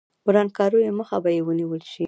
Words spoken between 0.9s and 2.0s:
مخه به یې ونیول شي.